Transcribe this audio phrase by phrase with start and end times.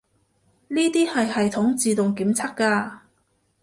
[0.69, 3.01] 呢啲係系統自動檢測嘅